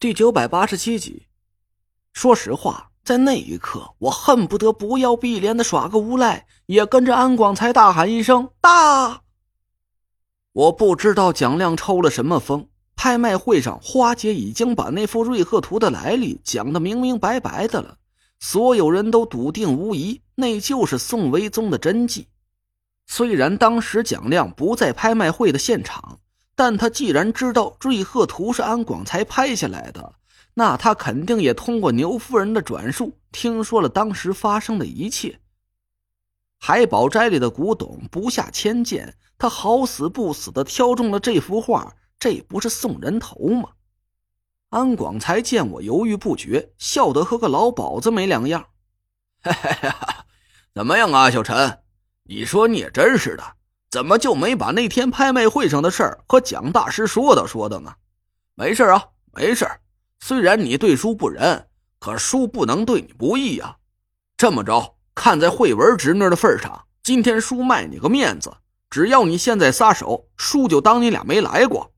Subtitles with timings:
[0.00, 1.26] 第九百八十七集。
[2.14, 9.20] 说实话，在那一刻，我恨不得不要碧莲的耍个无赖，也跟着安广才大喊一声“大”。
[10.52, 17.98] 我不知道蒋亮抽了什么风，拍卖会上花姐已经把那幅瑞鹤图的来历讲得明明白白的了，
[18.38, 22.28] 所有人都笃定无疑，那就是宋徽宗的真迹。
[23.06, 26.20] 虽然当时蒋亮不在拍卖会的现场。
[26.60, 30.16] 但他既然知道瑞鹤图是安广才拍下来的，
[30.52, 35.40] 那他肯定也通过牛夫人的转述听说了当时发生的一切。
[36.58, 43.70] 海宝斋里的古董不下千件，他好死不死的挑中了这幅画，这不是送人头吗？
[44.68, 48.66] 安广才见我犹豫不决，笑得和个老鸨子没两样。
[49.40, 49.88] 嘿嘿嘿，
[50.74, 51.78] 怎么样啊，小陈？
[52.24, 53.42] 你说你也真是的。
[53.90, 57.92] 怎么就没把那天拍卖会上的事儿和蒋大师说道说道呢？
[58.54, 59.68] 没事啊，没事。
[60.20, 61.66] 虽然你对叔不仁，
[61.98, 63.76] 可叔不能对你不义呀。
[64.36, 68.52] 这么着，看在慧文侄女的份上，今天叔卖你个面子，
[68.88, 71.92] 只要你现在撒手，叔就当你俩没来过。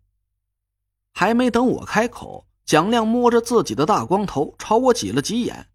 [1.13, 5.69] 还没等我开口，蒋亮摸着自己的大光头，朝我挤了挤眼。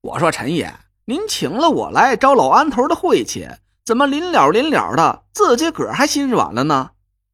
[0.00, 3.46] 我说：“陈爷，您请了我来招老安头的晦气。”
[3.88, 6.90] 怎么临了临了的，自己个儿还心软了呢？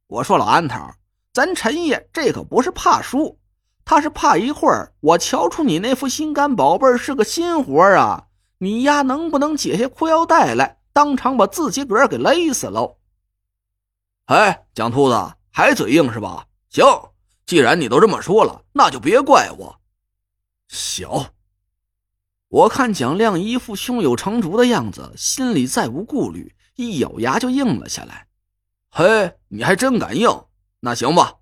[0.07, 0.79] 我说老安头，
[1.33, 3.37] 咱陈爷这可不是怕输，
[3.83, 8.27] 他是怕一会儿我瞧出你那副心肝宝贝是个新活啊，
[8.59, 12.99] 你丫能不能解下裤腰带来，当场把自己个儿给勒死喽？
[14.27, 16.45] 哎，蒋秃子还嘴硬是吧？
[16.69, 16.85] 行，
[17.45, 19.77] 既然你都这么说了，那就别怪我。
[20.69, 21.25] 小。
[22.49, 28.27] 我看蒋亮一副胸有成竹的样子，心里再无顾虑，一咬牙就应了下来。
[28.91, 30.29] 嘿，你还真敢应？
[30.79, 31.35] 那行吧，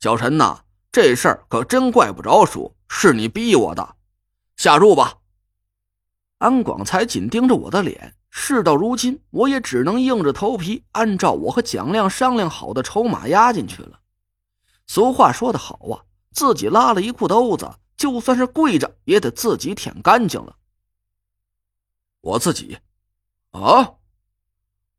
[0.00, 0.60] 小陈呐，
[0.90, 3.96] 这事儿可真怪不着叔，是你逼我的。
[4.56, 5.18] 下注吧。
[6.38, 14.00] 安广才紧盯着我的脸，事到如今，我也只能硬着头皮，按照我和蒋亮商量好的筹码压进去了。
[14.86, 17.70] 俗话说得好啊，自己拉了一裤兜子。
[17.98, 20.56] 就算是跪着，也得自己舔干净了。
[22.20, 22.78] 我自己，
[23.50, 23.94] 啊！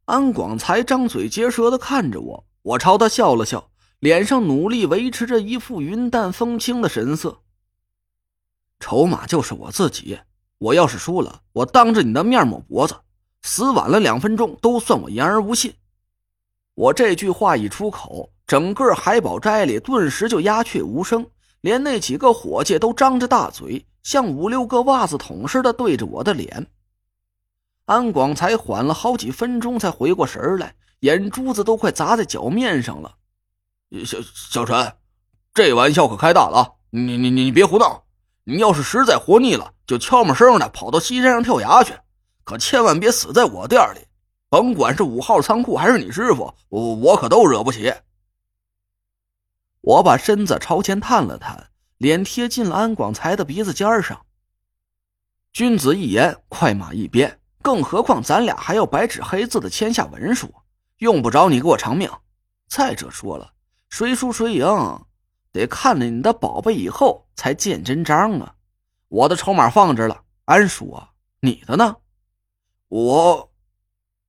[0.05, 7.41] 安广才张嘴结舌的看着我，我朝他笑了笑，脸上努力维持着一副云淡风轻的神色。
[8.79, 10.19] 筹码就是我自己，
[10.57, 12.95] 我要是输了，我当着你的面抹脖子，
[13.41, 15.73] 死晚了两分钟都算我言而无信。
[16.73, 21.29] 我这句话一出口，整个海宝斋里顿时就鸦雀无声。
[21.61, 26.67] 连那几个伙计都张着大嘴，像五六个袜子桶似的对着我的脸。
[27.85, 33.15] 安广才缓了好几分钟才回过神来，眼珠子都快砸在脚面上了。
[34.05, 34.93] 小小陈，
[35.53, 36.75] 这玩笑可开大了！
[36.91, 38.03] 你你你你别胡闹！
[38.43, 41.93] 你要是实在活腻了，就悄没声的跑到西山上跳崖去，
[42.43, 43.99] 可千万别死在我店里。
[44.49, 47.93] 甭管是五号仓库还是你师傅，我我可都惹不起。
[49.89, 54.23] 我把身子朝前探了探，脸贴近了安广才的鼻子尖上。
[55.51, 60.53] 君子一言，快马一鞭，更何况咱俩还要白纸黑字的签下文书，
[60.99, 62.07] 用不着你给我偿命。
[62.67, 63.51] 再者说了，
[63.89, 64.67] 谁输谁赢，
[65.51, 68.53] 得看了你的宝贝以后才见真章啊！
[69.07, 71.09] 我的筹码放这了，安叔啊，
[71.41, 71.95] 你的呢？
[72.89, 73.51] 我……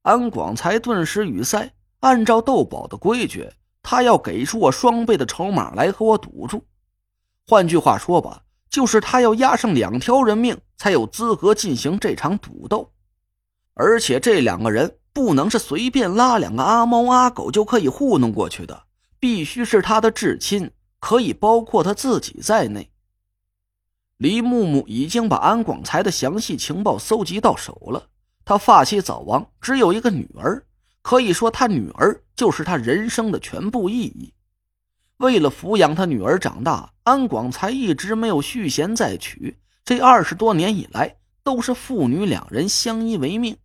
[0.01, 3.53] 安广才顿时语塞，按照斗宝的规矩。
[3.91, 6.65] 他要给出我双倍的筹码来和我赌注，
[7.49, 12.93] 换句话说吧，就是他要押上两条人命才有资格进行这场赌斗，
[13.75, 18.85] 而且这两个人不能是随便拉两个阿猫阿狗就可以糊弄过去的，
[19.19, 22.93] 必须是他的至亲，可以包括他自己在内。
[24.19, 28.07] 李木木已经把安广才的详细情报搜集到手了，
[28.45, 30.65] 他发妻早亡，只有一个女儿。
[31.03, 34.33] 可以说，他女儿就是他人生的全部意义。
[35.17, 39.59] 为了抚养他女儿长大，安广才一直没有续弦再娶。
[39.85, 43.57] 这二十多年以来，都是父女两人相依为命。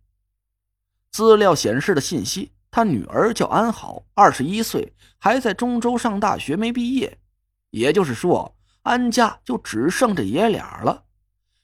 [1.10, 7.18] 资料显示的信息，他女儿叫安好，二十一岁，还在中州上大学，没毕业。
[7.70, 11.04] 也就是说，安家就只剩这爷俩了。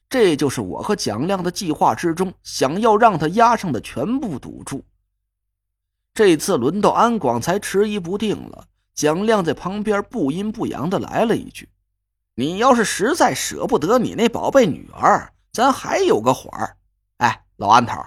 [0.08, 4.84] 这就是我和蒋亮的计划之中想要让他押上的全部赌注。
[6.14, 11.70] 这次轮到安广才迟疑不定了，蒋亮在旁边不阴不阳的来了一句
[12.36, 16.76] ：“你要是实在舍不得你那宝贝女儿，咱还有个缓儿。
[17.16, 17.98] 哎，老安头，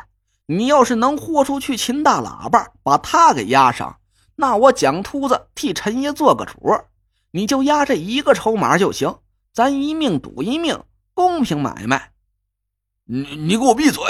[0.46, 3.98] 你要是能豁出去秦大喇叭，把他给押上，
[4.36, 6.60] 那我蒋秃子替陈爷做个主，
[7.32, 9.18] 你就押这一个筹码就行，
[9.52, 10.84] 咱一命赌一命，
[11.16, 12.12] 公平买卖。
[13.06, 14.04] 你你给我闭嘴！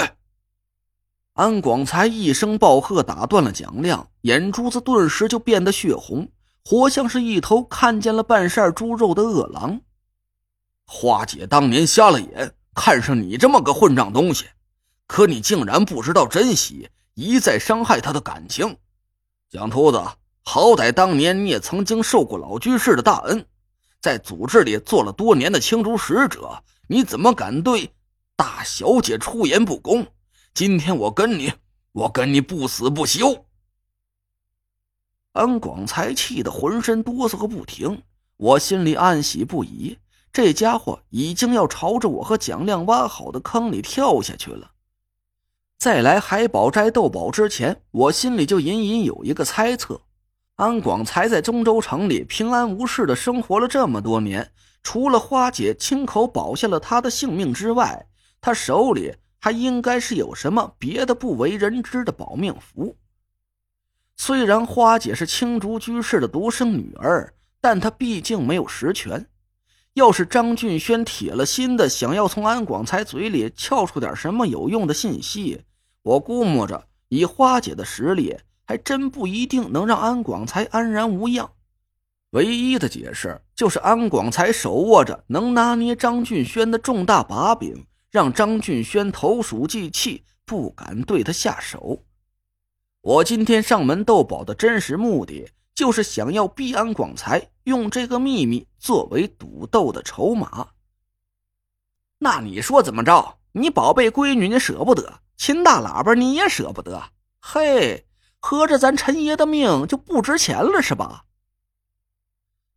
[1.36, 6.26] 安广才一声暴喝，打断了蒋亮，眼珠子顿时就变得血红，
[6.64, 9.78] 活像是一头看见了半扇猪肉的饿狼。
[10.86, 14.46] 花姐当年瞎了眼，看上你这么个混账东西，
[15.06, 18.74] 可你竟然不知道珍惜，一再伤害她的感情。
[19.50, 20.02] 蒋秃子，
[20.42, 23.44] 好歹当年你也曾经受过老居士的大恩，
[24.00, 27.90] 在组织里做了多年的青竹使者，你怎么敢对
[28.36, 30.06] 大小姐出言不公？
[30.56, 31.52] 今天我跟你，
[31.92, 33.44] 我跟你不死不休！
[35.32, 38.00] 安广才气得浑身哆嗦个不停，
[38.38, 39.98] 我心里暗喜不已。
[40.32, 44.70] 这家伙已经要朝着我和蒋亮挖好的坑里跳下去了。
[45.76, 50.00] 在来海宝斋斗宝之前，我心里就隐隐有一个猜测：
[50.54, 54.50] 安广才在中州城里平安无事的生活了这么多年，
[54.82, 58.08] 除了花姐亲口保下了他的性命之外，
[58.40, 59.14] 他手里……
[59.46, 62.96] 他应该是有什么别的不为人知的保命符。
[64.16, 69.24] 虽然花姐是青竹居士的独生女儿，但她毕竟没有实权。
[69.94, 75.62] 要是张俊轩铁了心的想要从安广才嘴里撬出点什么有用的信息，
[76.02, 81.52] 我估摸着以花姐的实力，还真不一定能让安广才安然无恙。
[82.30, 87.86] 唯一的解释就是安广才手握着能拿捏张俊轩的重大把柄。
[88.16, 92.02] 让张俊轩投鼠忌器，不敢对他下手。
[93.02, 100.68] 我今天上门斗宝的真实目的，就是想要逼安广才用这个秘密作为赌斗的筹码。
[102.20, 103.36] 那你说怎么着？
[103.52, 107.10] 你宝贝闺女你舍不得，秦大喇叭你也舍不得？
[107.38, 108.06] 嘿，
[108.38, 111.26] 合着咱陈爷的命就不值钱了是吧？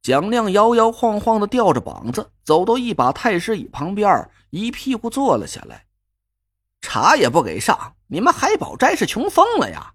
[0.01, 5.85] 蒋亮摇摇晃晃的吊着膀子走到一把太师椅旁边，一屁股坐了下来。
[6.81, 9.93] 茶也不给上，你们海宝斋是穷疯了呀？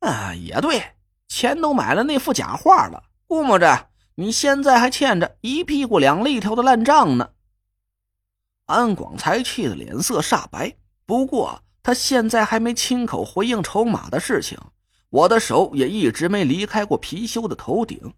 [0.00, 0.82] 啊，也对，
[1.28, 7.30] 钱都买了那幅假画了，估摸着你现在还欠着一屁股两肋条的烂账呢。
[8.66, 14.58] 安广才气得脸色煞白，不过他现在还没亲口回应筹码的事情，
[15.08, 18.12] 我的手也一直没离开过貔貅的头顶。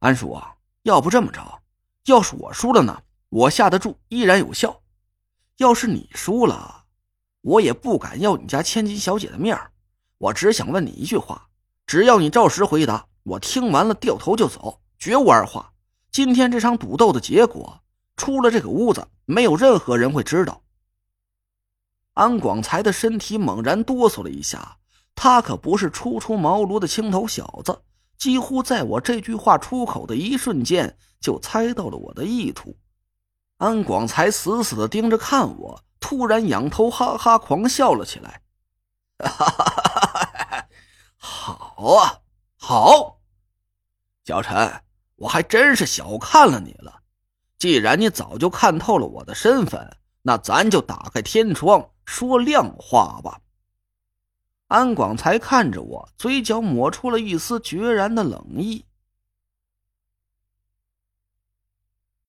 [0.00, 1.60] 安叔啊，要不这么着，
[2.06, 4.80] 要是我输了呢，我下得住，依然有效；
[5.58, 6.84] 要是你输了，
[7.42, 9.58] 我也不敢要你家千金小姐的面
[10.16, 11.48] 我只想问你一句话，
[11.86, 15.70] 只要你照实回答，我听完了掉头就走，绝无二话。
[16.10, 17.82] 今天这场赌斗的结果，
[18.16, 20.62] 出了这个屋子，没有任何人会知道。
[22.14, 24.78] 安广才的身体猛然哆嗦了一下，
[25.14, 27.82] 他可不是初出茅庐的青头小子。
[28.20, 32.76] 几乎在我这句话出口的一瞬间，就猜到了我的意图。
[33.56, 38.42] 安广才死死的盯着看我，突然仰头哈哈狂笑了起来
[39.18, 40.68] ：“哈哈哈哈
[41.16, 42.20] 好啊，
[42.56, 43.20] 好，
[44.24, 44.82] 小陈，
[45.16, 47.00] 我还真是小看了你了。
[47.58, 53.40] 既然你早就看透了我的身份，那咱就打开天窗说亮话吧。”
[54.70, 58.84] 安广才看着我，嘴角抹出了一丝决然的冷意。